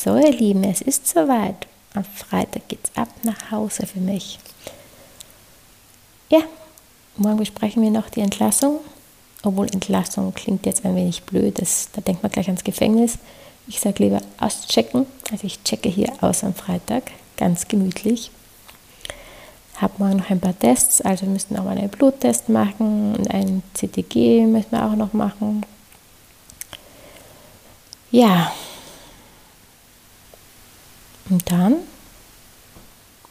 So, 0.00 0.16
ihr 0.16 0.30
Lieben, 0.30 0.62
es 0.62 0.80
ist 0.80 1.08
soweit. 1.08 1.66
Am 1.92 2.04
Freitag 2.04 2.68
geht's 2.68 2.92
ab 2.94 3.08
nach 3.24 3.50
Hause 3.50 3.84
für 3.84 3.98
mich. 3.98 4.38
Ja, 6.30 6.38
morgen 7.16 7.38
besprechen 7.38 7.82
wir 7.82 7.90
noch 7.90 8.08
die 8.08 8.20
Entlassung. 8.20 8.78
Obwohl 9.42 9.66
Entlassung 9.66 10.32
klingt 10.34 10.66
jetzt 10.66 10.84
ein 10.84 10.94
wenig 10.94 11.24
blöd, 11.24 11.60
das, 11.60 11.88
da 11.92 12.00
denkt 12.00 12.22
man 12.22 12.30
gleich 12.30 12.46
ans 12.46 12.62
Gefängnis. 12.62 13.18
Ich 13.66 13.80
sage 13.80 14.04
lieber 14.04 14.20
auschecken. 14.38 15.04
Also 15.32 15.48
ich 15.48 15.64
checke 15.64 15.88
hier 15.88 16.12
aus 16.20 16.44
am 16.44 16.54
Freitag, 16.54 17.10
ganz 17.36 17.66
gemütlich. 17.66 18.30
Habe 19.78 19.94
morgen 19.98 20.18
noch 20.18 20.30
ein 20.30 20.38
paar 20.38 20.56
Tests, 20.56 21.00
also 21.00 21.22
wir 21.22 21.32
müssen 21.32 21.58
auch 21.58 21.64
mal 21.64 21.76
einen 21.76 21.88
Bluttest 21.88 22.48
machen 22.48 23.16
und 23.16 23.34
ein 23.34 23.64
CTG 23.74 24.46
müssen 24.46 24.70
wir 24.70 24.84
auch 24.86 24.94
noch 24.94 25.12
machen. 25.12 25.66
Ja. 28.12 28.52
Und 31.30 31.50
dann 31.50 31.76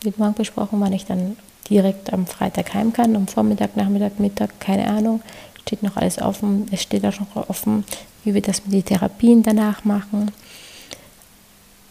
wird 0.01 0.17
morgen 0.17 0.33
besprochen, 0.33 0.79
wann 0.79 0.93
ich 0.93 1.05
dann 1.05 1.37
direkt 1.69 2.13
am 2.13 2.27
Freitag 2.27 2.73
heim 2.73 2.93
kann, 2.93 3.15
am 3.15 3.27
Vormittag, 3.27 3.75
Nachmittag, 3.75 4.19
Mittag, 4.19 4.59
keine 4.59 4.87
Ahnung. 4.87 5.21
Steht 5.61 5.83
noch 5.83 5.97
alles 5.97 6.21
offen. 6.21 6.67
Es 6.71 6.81
steht 6.81 7.05
auch 7.05 7.19
noch 7.19 7.49
offen, 7.49 7.83
wie 8.23 8.33
wir 8.33 8.41
das 8.41 8.63
mit 8.63 8.73
den 8.73 8.85
Therapien 8.85 9.43
danach 9.43 9.83
machen, 9.83 10.31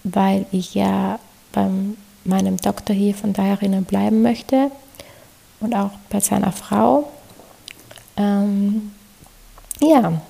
weil 0.05 0.47
ich 0.53 0.75
ja 0.75 1.19
bei 1.53 1.69
meinem 2.25 2.57
Doktor 2.57 2.95
hier 2.95 3.15
von 3.15 3.33
daherinnen 3.33 3.85
bleiben 3.85 4.23
möchte 4.23 4.71
und 5.61 5.75
auch 5.75 5.93
bei 6.09 6.21
seiner 6.21 6.53
Frau. 6.53 7.11
Ähm, 8.17 8.93
ja, 9.81 10.21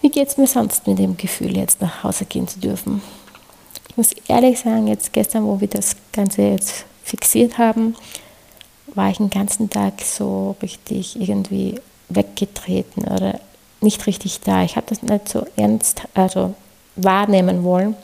wie 0.00 0.10
geht 0.10 0.28
es 0.28 0.36
mir 0.36 0.46
sonst 0.46 0.86
mit 0.86 0.98
dem 0.98 1.16
Gefühl, 1.16 1.56
jetzt 1.56 1.80
nach 1.80 2.02
Hause 2.02 2.24
gehen 2.24 2.48
zu 2.48 2.58
dürfen? 2.58 3.02
Ich 3.98 4.12
muss 4.12 4.12
ehrlich 4.28 4.60
sagen, 4.60 4.86
jetzt 4.86 5.12
gestern, 5.12 5.44
wo 5.44 5.60
wir 5.60 5.66
das 5.66 5.96
Ganze 6.12 6.42
jetzt 6.42 6.84
fixiert 7.02 7.58
haben, 7.58 7.96
war 8.94 9.10
ich 9.10 9.16
den 9.16 9.28
ganzen 9.28 9.70
Tag 9.70 10.02
so 10.02 10.54
richtig 10.62 11.20
irgendwie 11.20 11.80
weggetreten 12.08 13.08
oder 13.08 13.40
nicht 13.80 14.06
richtig 14.06 14.38
da. 14.38 14.62
Ich 14.62 14.76
habe 14.76 14.86
das 14.88 15.02
nicht 15.02 15.28
so 15.28 15.44
ernst, 15.56 16.02
also 16.14 16.54
wahrnehmen 16.94 17.64
wollen, 17.64 17.96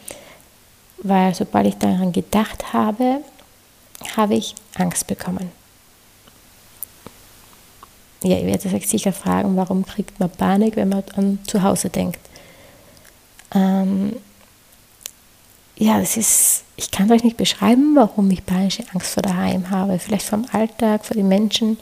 weil 0.98 1.32
sobald 1.32 1.68
ich 1.68 1.76
daran 1.76 2.10
gedacht 2.10 2.72
habe, 2.72 3.20
habe 4.16 4.34
ich 4.34 4.56
Angst 4.74 5.06
bekommen 5.06 5.52
ja, 8.24 8.38
ihr 8.38 8.46
werdet 8.46 8.72
euch 8.72 8.88
sicher 8.88 9.12
fragen, 9.12 9.54
warum 9.56 9.84
kriegt 9.84 10.18
man 10.18 10.30
Panik, 10.30 10.76
wenn 10.76 10.88
man 10.88 11.04
an 11.14 11.38
zu 11.46 11.62
Hause 11.62 11.90
denkt. 11.90 12.18
Ähm, 13.54 14.16
ja, 15.76 15.98
das 15.98 16.16
ist, 16.16 16.64
ich 16.76 16.90
kann 16.90 17.10
euch 17.10 17.24
nicht 17.24 17.36
beschreiben, 17.36 17.94
warum 17.96 18.30
ich 18.30 18.46
panische 18.46 18.84
Angst 18.92 19.12
vor 19.14 19.22
daheim 19.22 19.70
habe. 19.70 19.98
Vielleicht 19.98 20.26
vom 20.26 20.46
Alltag, 20.52 21.04
vor 21.04 21.16
den 21.16 21.28
Menschen. 21.28 21.78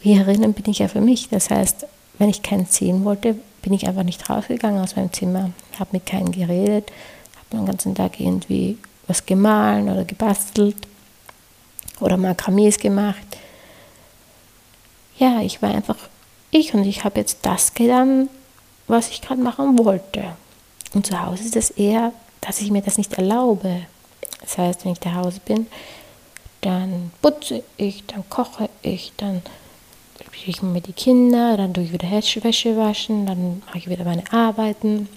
Wie 0.00 0.14
erinnern 0.14 0.52
bin 0.52 0.70
ich 0.70 0.78
ja 0.78 0.88
für 0.88 1.00
mich. 1.00 1.28
Das 1.28 1.50
heißt, 1.50 1.86
wenn 2.18 2.28
ich 2.28 2.42
keinen 2.42 2.66
sehen 2.66 3.04
wollte, 3.04 3.36
bin 3.62 3.72
ich 3.72 3.88
einfach 3.88 4.04
nicht 4.04 4.28
rausgegangen 4.30 4.82
aus 4.82 4.96
meinem 4.96 5.12
Zimmer, 5.12 5.50
habe 5.78 5.90
mit 5.92 6.06
keinem 6.06 6.30
geredet, 6.30 6.92
habe 7.36 7.56
den 7.56 7.66
ganzen 7.66 7.94
Tag 7.94 8.20
irgendwie 8.20 8.78
was 9.08 9.26
gemahlen 9.26 9.88
oder 9.88 10.04
gebastelt 10.04 10.76
oder 12.00 12.16
Makramees 12.16 12.78
gemacht 12.78 13.26
ja, 15.18 15.40
ich 15.40 15.60
war 15.60 15.70
einfach 15.70 15.96
ich 16.50 16.72
und 16.72 16.84
ich 16.84 17.04
habe 17.04 17.20
jetzt 17.20 17.38
das 17.42 17.74
getan, 17.74 18.30
was 18.86 19.10
ich 19.10 19.20
gerade 19.20 19.42
machen 19.42 19.78
wollte. 19.78 20.24
Und 20.94 21.06
zu 21.06 21.20
Hause 21.20 21.44
ist 21.44 21.56
es 21.56 21.70
eher, 21.70 22.12
dass 22.40 22.60
ich 22.60 22.70
mir 22.70 22.82
das 22.82 22.98
nicht 22.98 23.14
erlaube. 23.14 23.82
Das 24.40 24.58
heißt, 24.58 24.84
wenn 24.84 24.92
ich 24.92 25.00
zu 25.00 25.14
Hause 25.14 25.40
bin, 25.44 25.66
dann 26.60 27.12
putze 27.22 27.62
ich, 27.76 28.04
dann 28.06 28.28
koche 28.28 28.68
ich, 28.82 29.12
dann 29.16 29.42
ich 30.46 30.62
mit 30.62 30.86
die 30.86 30.92
Kinder, 30.92 31.56
dann 31.56 31.74
tue 31.74 31.84
ich 31.84 31.92
wieder 31.92 32.10
Wäsche 32.10 32.76
waschen, 32.76 33.26
dann 33.26 33.62
mache 33.66 33.78
ich 33.78 33.88
wieder 33.88 34.04
meine 34.04 34.30
Arbeiten. 34.32 35.08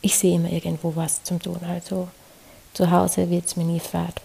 Ich 0.00 0.16
sehe 0.16 0.36
immer 0.36 0.50
irgendwo 0.50 0.94
was 0.96 1.22
zum 1.22 1.40
tun. 1.40 1.60
Also 1.68 2.08
zu 2.72 2.90
Hause 2.90 3.30
wird 3.30 3.46
es 3.46 3.56
mir 3.56 3.64
nie 3.64 3.80
fad. 3.80 4.20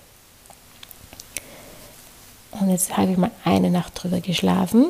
Und 2.52 2.70
jetzt 2.70 2.96
habe 2.98 3.12
ich 3.12 3.18
mal 3.18 3.32
eine 3.44 3.70
Nacht 3.70 4.02
drüber 4.02 4.20
geschlafen. 4.20 4.88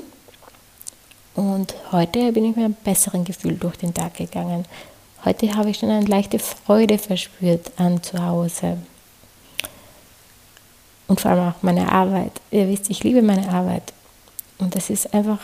Und 1.35 1.75
heute 1.91 2.31
bin 2.31 2.46
ich 2.46 2.56
mit 2.56 2.66
einem 2.66 2.78
besseren 2.84 3.25
Gefühl 3.25 3.56
durch 3.57 3.78
den 3.78 3.94
Tag 3.94 4.16
gegangen. 4.16 4.66
Heute 5.25 5.55
habe 5.55 5.69
ich 5.69 5.78
schon 5.78 5.89
eine 5.89 6.05
leichte 6.05 6.39
Freude 6.39 6.97
verspürt 6.97 7.72
an 7.78 8.01
zu 8.01 8.23
Hause. 8.23 8.78
Und 11.07 11.22
vor 11.22 11.31
allem 11.31 11.50
auch 11.50 11.61
meine 11.61 11.91
Arbeit. 11.91 12.33
Ihr 12.51 12.67
wisst, 12.67 12.89
ich 12.89 13.03
liebe 13.03 13.22
meine 13.22 13.50
Arbeit. 13.50 13.94
Und 14.57 14.75
das 14.75 14.89
ist 14.89 15.13
einfach 15.13 15.39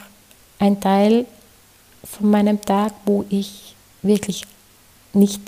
ein 0.60 0.80
Teil 0.80 1.26
von 2.04 2.30
meinem 2.30 2.62
Tag, 2.62 2.94
wo 3.06 3.26
ich 3.30 3.76
wirklich 4.02 4.46
nicht 5.14 5.42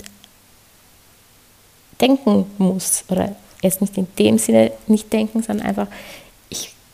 denken 2.00 2.46
muss. 2.57 3.03
Oder 3.09 3.36
jetzt 3.62 3.81
nicht 3.81 3.97
in 3.97 4.07
dem 4.18 4.38
Sinne 4.38 4.72
nicht 4.88 5.12
denken, 5.12 5.44
sondern 5.44 5.68
einfach 5.68 5.88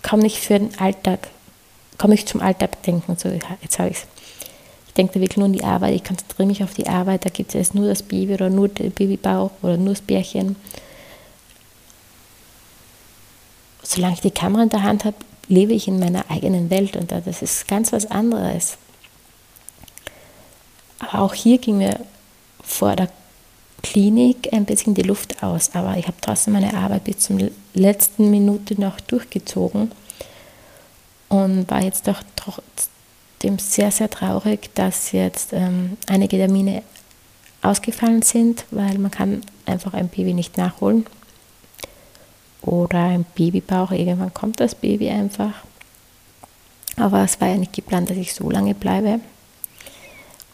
komme 0.01 0.23
nicht 0.23 0.37
für 0.37 0.59
den 0.59 0.77
Alltag, 0.79 1.29
komme 1.97 2.15
ich 2.15 2.25
zum 2.25 2.41
Alltag 2.41 2.81
denken. 2.83 3.17
So, 3.17 3.29
jetzt 3.29 3.79
habe 3.79 3.89
ich 3.89 3.97
es. 3.97 4.07
Ich 4.91 4.95
denke 4.95 5.13
da 5.13 5.19
wirklich 5.21 5.37
nur 5.37 5.45
an 5.45 5.53
die 5.53 5.63
Arbeit, 5.63 5.95
ich 5.95 6.03
konzentriere 6.03 6.47
mich 6.47 6.63
auf 6.65 6.73
die 6.73 6.87
Arbeit, 6.87 7.23
da 7.23 7.29
gibt 7.29 7.55
es 7.55 7.73
nur 7.73 7.87
das 7.87 8.03
Baby 8.03 8.33
oder 8.33 8.49
nur 8.49 8.67
der 8.67 8.89
Babybauch 8.89 9.51
oder 9.61 9.77
nur 9.77 9.93
das 9.93 10.01
Bärchen. 10.01 10.57
Solange 13.81 14.15
ich 14.15 14.19
die 14.19 14.31
Kamera 14.31 14.63
in 14.63 14.69
der 14.69 14.83
Hand 14.83 15.05
habe, 15.05 15.15
lebe 15.47 15.71
ich 15.71 15.87
in 15.87 15.97
meiner 15.97 16.29
eigenen 16.29 16.69
Welt 16.69 16.97
und 16.97 17.09
das 17.09 17.41
ist 17.41 17.69
ganz 17.69 17.93
was 17.93 18.11
anderes. 18.11 18.77
Aber 20.99 21.21
auch 21.21 21.33
hier 21.33 21.57
ging 21.57 21.77
mir 21.77 21.97
vor 22.61 22.97
der 22.97 23.07
Klinik 23.83 24.51
ein 24.51 24.65
bisschen 24.65 24.93
die 24.93 25.03
Luft 25.03 25.41
aus, 25.41 25.69
aber 25.73 25.95
ich 25.95 26.07
habe 26.07 26.17
trotzdem 26.19 26.51
meine 26.51 26.73
Arbeit 26.73 27.05
bis 27.05 27.19
zur 27.19 27.49
letzten 27.73 28.29
Minute 28.29 28.79
noch 28.79 28.99
durchgezogen 28.99 29.93
und 31.29 31.71
war 31.71 31.81
jetzt 31.81 32.09
doch 32.09 32.21
trotzdem 33.41 33.57
sehr, 33.57 33.89
sehr 33.89 34.09
traurig, 34.09 34.69
dass 34.75 35.13
jetzt 35.13 35.51
ähm, 35.53 35.97
einige 36.07 36.37
Termine 36.37 36.83
ausgefallen 37.63 38.21
sind, 38.21 38.65
weil 38.69 38.99
man 38.99 39.09
kann 39.09 39.41
einfach 39.65 39.93
ein 39.95 40.09
Baby 40.09 40.33
nicht 40.33 40.57
nachholen 40.57 41.07
oder 42.61 42.99
ein 42.99 43.25
Babybauch, 43.35 43.91
irgendwann 43.91 44.33
kommt 44.33 44.59
das 44.59 44.75
Baby 44.75 45.09
einfach. 45.09 45.53
Aber 46.97 47.23
es 47.23 47.41
war 47.41 47.47
ja 47.47 47.57
nicht 47.57 47.73
geplant, 47.73 48.11
dass 48.11 48.17
ich 48.17 48.33
so 48.33 48.47
lange 48.49 48.75
bleibe. 48.75 49.19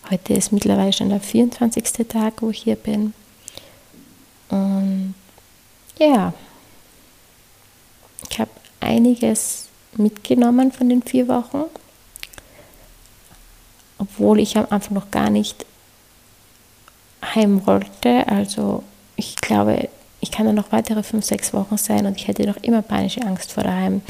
Heute 0.10 0.34
ist 0.36 0.54
mittlerweile 0.54 0.94
schon 0.94 1.10
der 1.10 1.20
24. 1.20 2.08
Tag, 2.08 2.42
wo 2.42 2.52
ich 2.52 2.64
hier 2.64 2.78
bin. 2.78 3.14
Und 4.48 5.14
ja, 6.00 6.34
ich 8.30 8.40
habe 8.40 8.52
einiges 8.80 9.66
mitgenommen 9.98 10.72
von 10.72 10.88
den 10.88 11.02
vier 11.02 11.28
Wochen, 11.28 11.66
obwohl 13.98 14.40
ich 14.40 14.58
am 14.58 14.68
Anfang 14.70 14.94
noch 14.94 15.12
gar 15.12 15.30
nicht 15.30 15.66
heim 17.24 17.66
wollte. 17.66 18.28
Also 18.28 18.84
ich 19.16 19.36
glaube, 19.36 19.90
ich 20.20 20.32
kann 20.32 20.46
da 20.46 20.54
noch 20.54 20.72
weitere 20.72 21.04
fünf, 21.04 21.26
sechs 21.26 21.54
Wochen 21.54 21.78
sein 21.78 22.06
und 22.06 22.18
ich 22.18 22.28
hätte 22.28 22.46
noch 22.46 22.58
immer 22.58 22.82
panische 22.82 23.22
Angst 23.22 23.52
vor 23.52 23.64
daheim. 23.64 24.02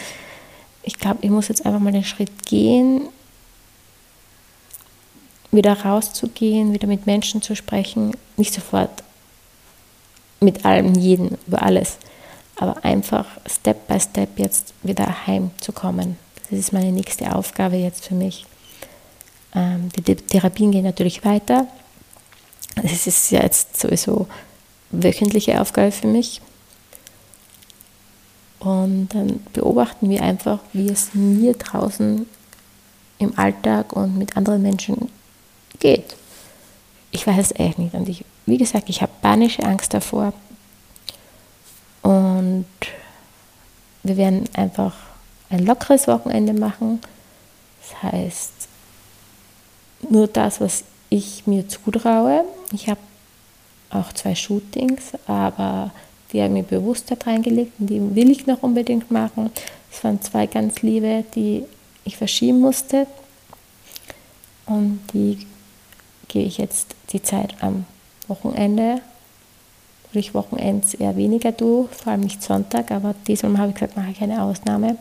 Ich 0.83 0.97
glaube, 0.99 1.19
ich 1.21 1.29
muss 1.29 1.49
jetzt 1.49 1.65
einfach 1.65 1.79
mal 1.79 1.91
den 1.91 2.03
Schritt 2.03 2.45
gehen, 2.45 3.09
wieder 5.51 5.81
rauszugehen, 5.81 6.73
wieder 6.73 6.87
mit 6.87 7.05
Menschen 7.05 7.41
zu 7.41 7.55
sprechen, 7.55 8.15
nicht 8.37 8.53
sofort 8.53 9.03
mit 10.39 10.65
allem, 10.65 10.93
jeden, 10.93 11.37
über 11.47 11.63
alles, 11.63 11.97
aber 12.55 12.83
einfach 12.85 13.25
Step 13.45 13.87
by 13.87 13.99
Step 13.99 14.37
jetzt 14.37 14.73
wieder 14.83 15.27
heimzukommen. 15.27 16.17
Das 16.49 16.59
ist 16.59 16.73
meine 16.73 16.91
nächste 16.91 17.35
Aufgabe 17.35 17.75
jetzt 17.75 18.05
für 18.05 18.15
mich. 18.15 18.45
Ähm, 19.57 19.89
die 19.97 20.15
Therapien 20.15 20.71
gehen 20.71 20.83
natürlich 20.83 21.25
weiter. 21.25 21.67
Es 22.83 23.07
ist 23.07 23.31
ja 23.31 23.41
jetzt 23.41 23.79
sowieso 23.79 24.27
wöchentliche 24.91 25.59
Aufgabe 25.59 25.91
für 25.91 26.07
mich. 26.07 26.41
Und 28.59 29.09
dann 29.09 29.39
beobachten 29.53 30.09
wir 30.09 30.21
einfach, 30.21 30.59
wie 30.73 30.89
es 30.89 31.13
mir 31.13 31.53
draußen 31.53 32.27
im 33.17 33.37
Alltag 33.37 33.93
und 33.93 34.17
mit 34.17 34.37
anderen 34.37 34.61
Menschen 34.61 35.09
geht. 35.79 36.15
Ich 37.11 37.25
weiß 37.25 37.51
es 37.51 37.59
echt 37.59 37.79
nicht. 37.79 37.95
Und 37.95 38.07
ich, 38.09 38.25
wie 38.45 38.57
gesagt, 38.57 38.89
ich 38.89 39.01
habe 39.01 39.11
panische 39.21 39.63
Angst 39.63 39.93
davor. 39.93 40.33
Und 42.03 42.65
wir 44.03 44.17
werden 44.17 44.47
einfach 44.53 44.93
ein 45.49 45.65
lockeres 45.65 46.07
Wochenende 46.07 46.53
machen. 46.53 47.01
Das 47.81 48.03
heißt, 48.03 48.56
nur 50.09 50.27
das, 50.27 50.61
was 50.61 50.83
ich 51.09 51.47
mir 51.47 51.67
zutraue. 51.67 52.43
Ich 52.71 52.89
habe 52.89 52.99
auch 53.89 54.11
zwei 54.13 54.35
Shootings, 54.35 55.13
aber 55.27 55.91
die 56.31 56.41
habe 56.41 56.49
ich 56.49 56.53
mir 56.53 56.63
bewusst 56.63 57.09
da 57.09 57.15
reingelegt 57.25 57.73
und 57.79 57.87
die 57.87 58.15
will 58.15 58.29
ich 58.29 58.47
noch 58.47 58.63
unbedingt 58.63 59.11
machen. 59.11 59.49
Es 59.91 60.03
waren 60.03 60.21
zwei 60.21 60.45
ganz 60.45 60.81
liebe, 60.81 61.23
die 61.35 61.63
ich 62.03 62.17
verschieben 62.17 62.59
musste. 62.59 63.07
Und 64.65 64.99
die 65.13 65.47
gehe 66.27 66.45
ich 66.45 66.57
jetzt 66.57 66.95
die 67.11 67.21
Zeit 67.21 67.55
am 67.61 67.85
Wochenende, 68.27 69.01
wo 70.11 70.19
ich 70.19 70.33
Wochenends 70.33 70.93
eher 70.93 71.15
weniger 71.15 71.55
tue, 71.55 71.87
vor 71.87 72.11
allem 72.11 72.21
nicht 72.21 72.43
Sonntag, 72.43 72.91
aber 72.91 73.15
diesmal 73.27 73.57
habe 73.57 73.69
ich 73.69 73.75
gesagt, 73.75 73.95
mache 73.95 74.11
ich 74.11 74.21
eine 74.21 74.41
Ausnahme, 74.41 74.97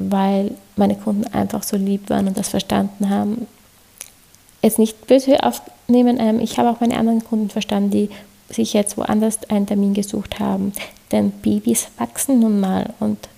weil 0.00 0.52
meine 0.76 0.96
Kunden 0.96 1.24
einfach 1.32 1.62
so 1.62 1.76
lieb 1.76 2.08
waren 2.08 2.26
und 2.26 2.36
das 2.36 2.48
verstanden 2.48 3.10
haben. 3.10 3.46
Jetzt 4.62 4.78
nicht 4.78 5.06
böse 5.06 5.42
aufnehmen, 5.42 6.18
ähm, 6.18 6.40
ich 6.40 6.58
habe 6.58 6.70
auch 6.70 6.80
meine 6.80 6.96
anderen 6.96 7.22
Kunden 7.22 7.50
verstanden, 7.50 7.90
die 7.90 8.10
sich 8.48 8.72
jetzt 8.72 8.96
woanders 8.96 9.38
einen 9.50 9.66
Termin 9.66 9.94
gesucht 9.94 10.40
haben. 10.40 10.72
Denn 11.12 11.30
Babys 11.30 11.88
wachsen 11.98 12.40
nun 12.40 12.60
mal 12.60 12.94
und 12.98 13.28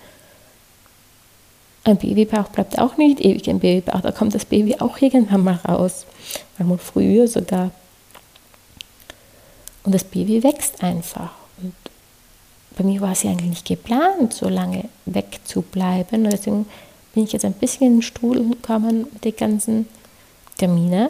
ein 1.83 1.97
Babybauch 1.97 2.47
bleibt 2.47 2.79
auch 2.79 2.95
nicht 2.95 3.19
ewig 3.19 3.49
ein 3.49 3.59
Babybauch, 3.59 3.99
da 3.99 4.11
kommt 4.11 4.33
das 4.33 4.45
Baby 4.45 4.77
auch 4.79 5.01
irgendwann 5.01 5.43
mal 5.43 5.59
raus. 5.67 6.05
Manchmal 6.57 6.77
früher 6.77 7.27
sogar. 7.27 7.71
Und 9.83 9.93
das 9.93 10.05
Baby 10.05 10.41
wächst 10.43 10.81
einfach. 10.81 11.31
Bei 12.75 12.83
mir 12.83 13.01
war 13.01 13.11
es 13.11 13.23
ja 13.23 13.31
eigentlich 13.31 13.49
nicht 13.49 13.67
geplant, 13.67 14.33
so 14.33 14.49
lange 14.49 14.89
wegzubleiben. 15.05 16.25
Und 16.25 16.33
deswegen 16.33 16.65
bin 17.13 17.23
ich 17.23 17.33
jetzt 17.33 17.45
ein 17.45 17.53
bisschen 17.53 17.87
in 17.87 17.93
den 17.97 18.01
Stuhl 18.01 18.47
gekommen 18.49 19.07
mit 19.13 19.23
den 19.23 19.35
ganzen 19.35 19.87
Terminen. 20.57 21.09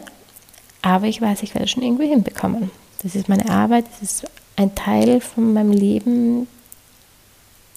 Aber 0.82 1.06
ich 1.06 1.20
weiß, 1.20 1.42
ich 1.42 1.54
werde 1.54 1.64
es 1.64 1.70
schon 1.70 1.82
irgendwie 1.82 2.08
hinbekommen. 2.08 2.70
Das 3.02 3.14
ist 3.14 3.28
meine 3.28 3.48
Arbeit, 3.48 3.86
das 3.90 4.02
ist 4.02 4.24
ein 4.56 4.74
Teil 4.74 5.20
von 5.20 5.52
meinem 5.52 5.72
Leben, 5.72 6.46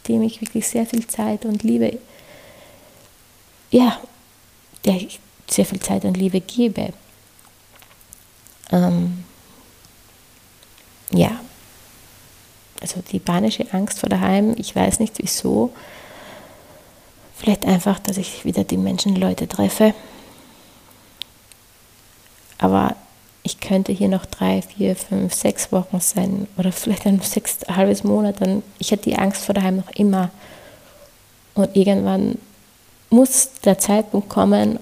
dem 0.07 0.21
ich 0.21 0.41
wirklich 0.41 0.67
sehr 0.67 0.85
viel 0.85 1.07
Zeit 1.07 1.45
und 1.45 1.63
Liebe, 1.63 1.99
ja, 3.71 3.99
der 4.85 4.95
ich 4.95 5.19
sehr 5.49 5.65
viel 5.65 5.79
Zeit 5.79 6.05
und 6.05 6.17
Liebe 6.17 6.41
gebe. 6.41 6.93
Ähm, 8.71 9.23
ja, 11.11 11.39
also 12.81 13.01
die 13.11 13.19
panische 13.19 13.65
Angst 13.71 13.99
vor 13.99 14.09
daheim, 14.09 14.55
ich 14.57 14.75
weiß 14.75 14.99
nicht 14.99 15.15
wieso. 15.17 15.71
Vielleicht 17.35 17.65
einfach, 17.65 17.99
dass 17.99 18.17
ich 18.17 18.45
wieder 18.45 18.63
die 18.63 18.77
Menschen, 18.77 19.15
Leute 19.15 19.47
treffe. 19.47 19.93
Aber 22.57 22.95
ich 23.43 23.59
könnte 23.59 23.91
hier 23.91 24.09
noch 24.09 24.25
drei, 24.25 24.61
vier, 24.61 24.95
fünf, 24.95 25.33
sechs 25.33 25.71
Wochen 25.71 25.99
sein 25.99 26.47
oder 26.57 26.71
vielleicht 26.71 27.05
ein 27.05 27.21
sechs, 27.21 27.59
halbes 27.67 28.03
Monat. 28.03 28.41
Dann, 28.41 28.63
ich 28.79 28.91
hatte 28.91 29.03
die 29.03 29.17
Angst 29.17 29.45
vor 29.45 29.55
daheim 29.55 29.77
noch 29.77 29.89
immer. 29.91 30.31
Und 31.53 31.75
irgendwann 31.75 32.37
muss 33.09 33.51
der 33.63 33.79
Zeitpunkt 33.79 34.29
kommen, 34.29 34.79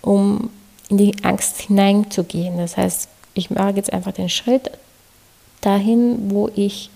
um 0.00 0.50
in 0.88 0.96
die 0.98 1.24
Angst 1.24 1.60
hineinzugehen. 1.62 2.56
Das 2.58 2.76
heißt, 2.76 3.08
ich 3.34 3.50
mache 3.50 3.72
jetzt 3.72 3.92
einfach 3.92 4.12
den 4.12 4.28
Schritt 4.28 4.70
dahin, 5.62 6.30
wo 6.30 6.50
ich 6.54 6.90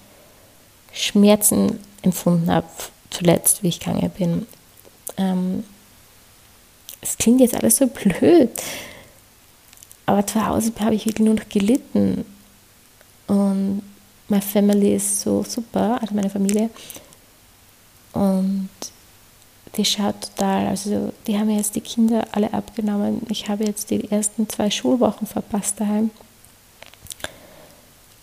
Schmerzen 0.93 1.79
empfunden 2.03 2.51
habe, 2.51 2.67
zuletzt, 3.11 3.63
wie 3.63 3.69
ich 3.69 3.81
gegangen 3.81 4.11
bin. 4.11 4.47
Ähm, 5.17 5.65
es 7.01 7.17
klingt 7.17 7.41
jetzt 7.41 7.55
alles 7.55 7.77
so 7.77 7.87
blöd, 7.87 8.51
aber 10.07 10.27
zu 10.27 10.45
Hause 10.47 10.73
habe 10.81 10.95
ich 10.95 11.07
wirklich 11.07 11.25
nur 11.25 11.35
noch 11.35 11.49
gelitten. 11.49 12.25
Und 13.27 13.83
meine 14.29 14.43
Family 14.43 14.95
ist 14.95 15.21
so 15.21 15.45
super, 15.45 16.01
also 16.01 16.15
meine 16.15 16.31
Familie. 16.31 16.71
Und 18.13 18.71
die 19.77 19.85
schaut 19.85 20.21
total, 20.21 20.69
also 20.69 21.13
die 21.27 21.39
haben 21.39 21.51
jetzt 21.51 21.75
die 21.75 21.81
Kinder 21.81 22.27
alle 22.33 22.53
abgenommen. 22.55 23.23
Ich 23.29 23.49
habe 23.49 23.65
jetzt 23.65 23.91
die 23.91 24.11
ersten 24.11 24.49
zwei 24.49 24.71
Schulwochen 24.71 25.27
verpasst 25.27 25.81
daheim. 25.81 26.11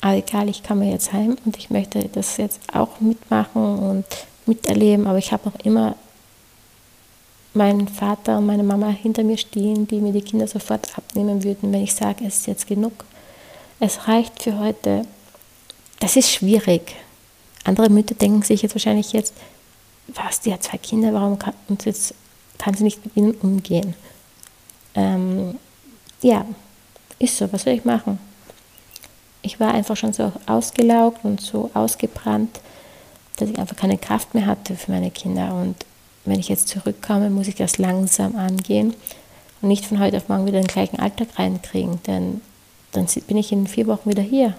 Aber 0.03 0.17
egal, 0.17 0.49
ich 0.49 0.63
komme 0.63 0.91
jetzt 0.91 1.13
heim 1.13 1.37
und 1.45 1.55
ich 1.55 1.69
möchte 1.69 2.09
das 2.09 2.35
jetzt 2.35 2.59
auch 2.73 2.99
mitmachen 2.99 3.79
und 3.79 4.05
miterleben, 4.45 5.07
aber 5.07 5.17
ich 5.17 5.31
habe 5.31 5.49
noch 5.49 5.57
immer 5.63 5.95
meinen 7.53 7.87
Vater 7.87 8.37
und 8.37 8.45
meine 8.45 8.63
Mama 8.63 8.89
hinter 8.89 9.23
mir 9.23 9.37
stehen, 9.37 9.87
die 9.87 10.01
mir 10.01 10.11
die 10.11 10.21
Kinder 10.21 10.45
sofort 10.45 10.97
abnehmen 10.97 11.41
würden, 11.45 11.71
wenn 11.71 11.83
ich 11.83 11.93
sage, 11.93 12.25
es 12.25 12.39
ist 12.39 12.47
jetzt 12.47 12.67
genug. 12.67 12.91
Es 13.79 14.09
reicht 14.09 14.43
für 14.43 14.59
heute. 14.59 15.03
Das 16.01 16.17
ist 16.17 16.29
schwierig. 16.29 16.97
Andere 17.63 17.89
Mütter 17.89 18.13
denken 18.13 18.41
sich 18.41 18.61
jetzt 18.61 18.75
wahrscheinlich 18.75 19.13
jetzt, 19.13 19.33
was, 20.09 20.41
die 20.41 20.51
hat 20.51 20.63
zwei 20.63 20.79
Kinder, 20.79 21.13
warum 21.13 21.39
kann, 21.39 21.53
und 21.69 21.85
jetzt 21.85 22.13
kann 22.57 22.73
sie 22.73 22.83
nicht 22.83 23.05
mit 23.05 23.15
ihnen 23.15 23.35
umgehen? 23.35 23.95
Ähm, 24.95 25.57
ja, 26.21 26.45
ist 27.19 27.37
so, 27.37 27.53
was 27.53 27.63
soll 27.63 27.75
ich 27.75 27.85
machen? 27.85 28.19
Ich 29.43 29.59
war 29.59 29.73
einfach 29.73 29.95
schon 29.95 30.13
so 30.13 30.31
ausgelaugt 30.47 31.23
und 31.23 31.39
so 31.39 31.69
ausgebrannt, 31.75 32.59
dass 33.37 33.49
ich 33.49 33.59
einfach 33.59 33.75
keine 33.75 33.97
Kraft 33.97 34.33
mehr 34.33 34.47
hatte 34.47 34.75
für 34.75 34.91
meine 34.91 35.11
Kinder. 35.11 35.53
Und 35.53 35.75
wenn 36.25 36.39
ich 36.39 36.49
jetzt 36.49 36.69
zurückkomme, 36.69 37.29
muss 37.29 37.47
ich 37.47 37.55
das 37.55 37.77
langsam 37.77 38.35
angehen 38.35 38.95
und 39.61 39.67
nicht 39.67 39.85
von 39.85 39.99
heute 39.99 40.17
auf 40.17 40.29
morgen 40.29 40.45
wieder 40.45 40.61
den 40.61 40.67
gleichen 40.67 40.99
Alltag 40.99 41.27
reinkriegen, 41.37 42.01
denn 42.07 42.41
dann 42.93 43.07
bin 43.27 43.37
ich 43.37 43.51
in 43.51 43.67
vier 43.67 43.87
Wochen 43.87 44.09
wieder 44.09 44.21
hier. 44.21 44.53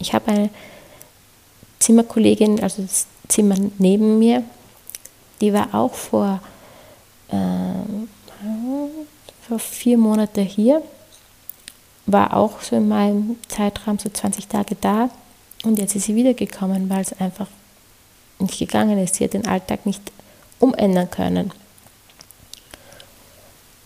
Ich 0.00 0.12
habe 0.12 0.30
eine 0.30 0.50
Zimmerkollegin, 1.78 2.62
also 2.62 2.82
das 2.82 3.06
Zimmer 3.28 3.56
neben 3.78 4.18
mir, 4.18 4.42
die 5.40 5.52
war 5.52 5.74
auch 5.74 5.94
vor, 5.94 6.40
äh, 7.28 7.36
vor 9.46 9.58
vier 9.58 9.98
Monaten 9.98 10.44
hier, 10.44 10.82
war 12.12 12.34
auch 12.34 12.60
so 12.62 12.76
in 12.76 12.88
meinem 12.88 13.36
Zeitraum 13.48 13.98
so 13.98 14.08
20 14.08 14.48
Tage 14.48 14.76
da 14.80 15.10
und 15.64 15.78
jetzt 15.78 15.94
ist 15.94 16.06
sie 16.06 16.14
wiedergekommen, 16.14 16.88
weil 16.88 17.00
es 17.00 17.18
einfach 17.20 17.46
nicht 18.38 18.58
gegangen 18.58 18.98
ist. 18.98 19.16
Sie 19.16 19.24
hat 19.24 19.34
den 19.34 19.46
Alltag 19.46 19.84
nicht 19.86 20.00
umändern 20.58 21.10
können. 21.10 21.52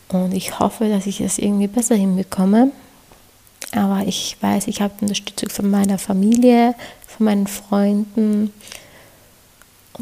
Und 0.08 0.34
ich 0.34 0.58
hoffe, 0.58 0.88
dass 0.88 1.06
ich 1.06 1.20
es 1.20 1.38
irgendwie 1.38 1.68
besser 1.68 1.94
hinbekomme. 1.94 2.70
Aber 3.74 4.06
ich 4.06 4.36
weiß, 4.40 4.66
ich 4.66 4.82
habe 4.82 4.92
Unterstützung 5.00 5.48
von 5.48 5.70
meiner 5.70 5.96
Familie, 5.96 6.74
von 7.06 7.24
meinen 7.24 7.46
Freunden, 7.46 8.52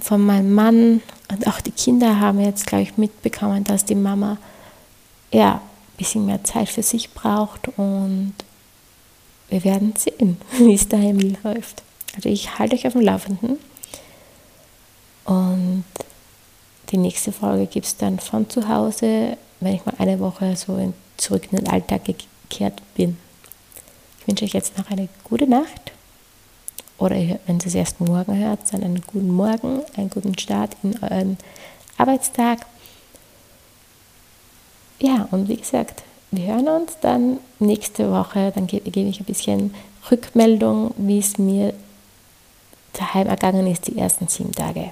von 0.00 0.20
meinem 0.20 0.52
Mann 0.52 1.02
und 1.30 1.46
auch 1.46 1.60
die 1.60 1.70
Kinder 1.70 2.18
haben 2.18 2.40
jetzt, 2.40 2.66
glaube 2.66 2.82
ich, 2.82 2.96
mitbekommen, 2.96 3.62
dass 3.64 3.84
die 3.84 3.94
Mama 3.94 4.38
ja 5.32 5.60
bisschen 6.00 6.26
mehr 6.26 6.42
Zeit 6.44 6.68
für 6.68 6.82
sich 6.82 7.12
braucht 7.12 7.68
und 7.76 8.34
wir 9.50 9.62
werden 9.64 9.94
sehen, 9.96 10.38
wie 10.58 10.74
es 10.74 10.88
daheim 10.88 11.36
läuft. 11.44 11.82
Also 12.16 12.28
ich 12.28 12.58
halte 12.58 12.74
euch 12.74 12.86
auf 12.86 12.94
dem 12.94 13.02
Laufenden 13.02 13.58
und 15.24 15.84
die 16.90 16.96
nächste 16.96 17.32
Folge 17.32 17.66
gibt 17.66 17.86
es 17.86 17.96
dann 17.96 18.18
von 18.18 18.48
zu 18.48 18.66
Hause, 18.66 19.36
wenn 19.60 19.74
ich 19.74 19.84
mal 19.84 19.94
eine 19.98 20.18
Woche 20.18 20.56
so 20.56 20.76
in, 20.76 20.94
zurück 21.18 21.48
in 21.50 21.58
den 21.58 21.68
Alltag 21.68 22.02
gekehrt 22.04 22.82
bin. 22.94 23.16
Ich 24.18 24.26
wünsche 24.26 24.44
euch 24.44 24.54
jetzt 24.54 24.76
noch 24.78 24.90
eine 24.90 25.08
gute 25.22 25.46
Nacht 25.46 25.92
oder 26.98 27.16
wenn 27.16 27.58
ihr 27.58 27.66
es 27.66 27.74
erst 27.74 28.00
morgen 28.00 28.36
hört, 28.36 28.72
dann 28.72 28.82
einen 28.82 29.02
guten 29.02 29.30
Morgen, 29.30 29.82
einen 29.96 30.10
guten 30.10 30.38
Start 30.38 30.76
in 30.82 30.98
euren 31.02 31.36
Arbeitstag. 31.96 32.66
Ja, 35.00 35.26
und 35.30 35.48
wie 35.48 35.56
gesagt, 35.56 36.02
wir 36.30 36.54
hören 36.54 36.68
uns 36.68 36.96
dann 37.00 37.38
nächste 37.58 38.12
Woche. 38.12 38.52
Dann 38.54 38.66
gebe, 38.66 38.88
ich 39.10 39.20
ein 39.20 39.24
bisschen 39.24 39.74
Rückmeldung, 40.10 40.94
wie 40.96 41.18
es 41.18 41.38
mir 41.38 41.72
daheim 42.92 43.26
ergangen 43.26 43.66
ist, 43.66 43.88
die 43.88 43.98
ersten 43.98 44.28
sieben 44.28 44.52
Tage. 44.52 44.90